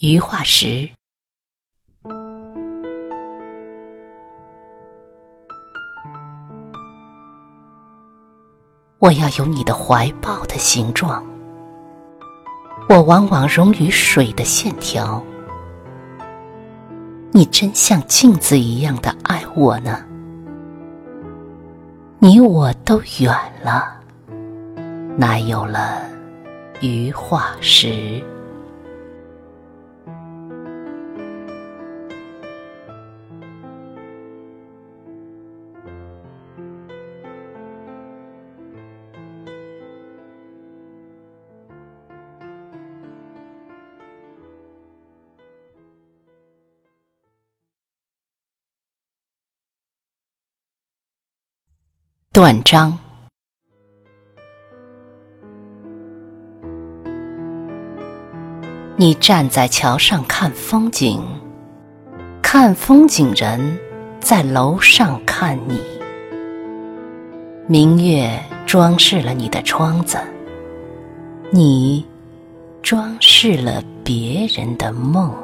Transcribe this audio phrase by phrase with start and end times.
[0.00, 0.88] 余化石。
[8.98, 11.22] 我要有你的怀抱的形状，
[12.88, 15.22] 我往往溶于水的线条。
[17.30, 20.02] 你真像镜子一样的爱我呢，
[22.18, 23.30] 你我都远
[23.62, 24.00] 了，
[25.18, 26.08] 哪有了
[26.80, 28.24] 余化石？
[52.32, 52.96] 断章。
[58.96, 61.20] 你站在桥上看风景，
[62.40, 63.76] 看风景人
[64.20, 65.80] 在楼上看你。
[67.66, 70.16] 明月装饰了你的窗子，
[71.50, 72.06] 你
[72.80, 75.34] 装饰了别人的梦。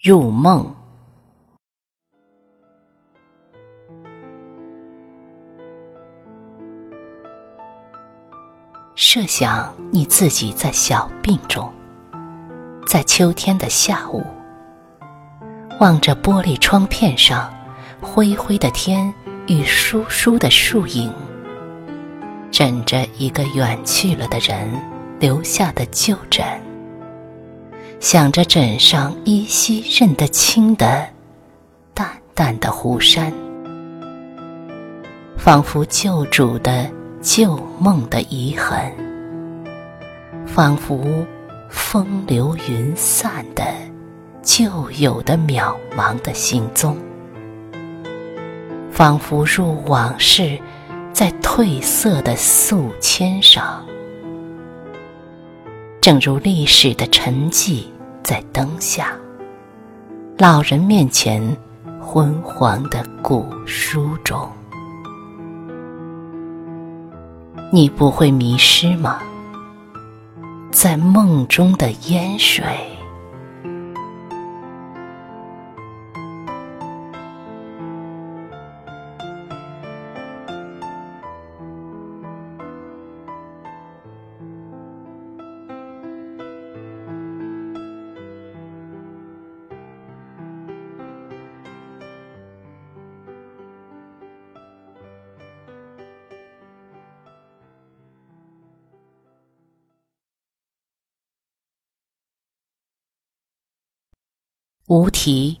[0.00, 0.64] 入梦，
[8.94, 11.68] 设想你自己在小病中，
[12.86, 14.24] 在秋天的下午，
[15.80, 17.52] 望着玻璃窗片上
[18.00, 19.12] 灰灰的天
[19.48, 21.12] 与疏疏的树影，
[22.52, 24.70] 枕着一个远去了的人
[25.18, 26.67] 留下的旧枕。
[28.00, 31.08] 想着枕上依稀认得清的
[31.92, 33.32] 淡淡的湖山，
[35.36, 36.88] 仿佛旧主的
[37.20, 38.80] 旧梦的遗痕，
[40.46, 41.26] 仿佛
[41.68, 43.64] 风流云散的
[44.42, 46.96] 旧有的渺茫的行踪，
[48.92, 50.56] 仿佛入往事
[51.12, 53.84] 在褪色的素笺上。
[56.08, 57.84] 正如历史的沉寂
[58.24, 59.12] 在灯下，
[60.38, 61.38] 老人面前
[62.00, 64.50] 昏黄的古书中，
[67.70, 69.18] 你不会迷失吗？
[70.70, 72.64] 在梦中的烟水。
[104.88, 105.60] 无题。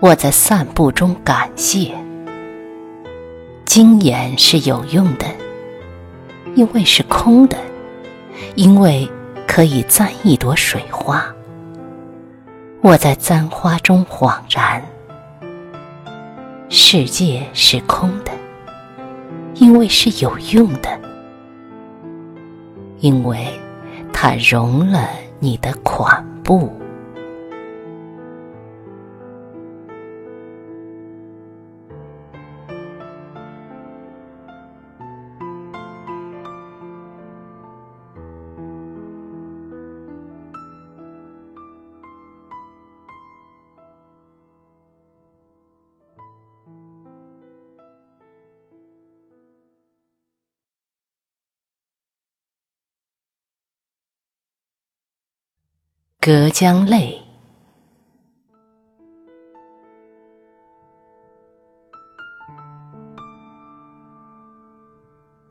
[0.00, 1.92] 我在散步中感谢，
[3.64, 5.26] 经验是有用的，
[6.54, 7.58] 因为是空的，
[8.54, 9.10] 因为
[9.44, 11.26] 可以簪一朵水花。
[12.80, 14.80] 我在簪花中恍然，
[16.68, 18.30] 世界是空的，
[19.54, 21.05] 因为是有用的。
[23.00, 23.46] 因为
[24.12, 25.08] 它融了
[25.38, 26.70] 你的款步。
[56.26, 57.16] 隔江泪，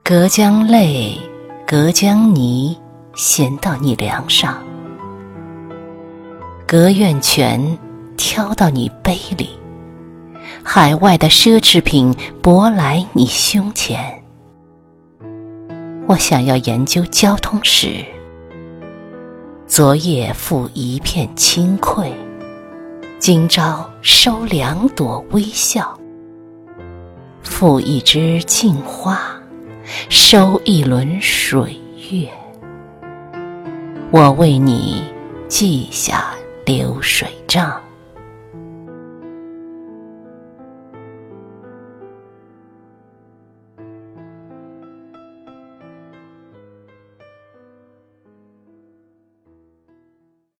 [0.03, 1.17] 隔江泪，
[1.65, 2.77] 隔江泥，
[3.15, 4.55] 衔到你梁上；
[6.67, 7.77] 隔院泉，
[8.17, 9.51] 挑到你杯里。
[10.61, 12.13] 海外的奢侈品，
[12.43, 14.21] 舶来你胸前。
[16.05, 18.14] 我想要研究交通史。
[19.67, 22.13] 昨夜负一片清愧，
[23.17, 25.99] 今朝收两朵微笑，
[27.41, 29.19] 付一枝镜花，
[30.07, 31.75] 收一轮水
[32.11, 32.29] 月。
[34.11, 35.03] 我为你
[35.47, 37.81] 记下流水账。